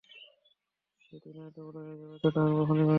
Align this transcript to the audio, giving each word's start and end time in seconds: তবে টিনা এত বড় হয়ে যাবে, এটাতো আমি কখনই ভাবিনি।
তবে 1.01 1.17
টিনা 1.23 1.41
এত 1.45 1.57
বড় 1.59 1.77
হয়ে 1.79 1.97
যাবে, 1.97 2.13
এটাতো 2.15 2.37
আমি 2.41 2.53
কখনই 2.59 2.83
ভাবিনি। 2.83 2.89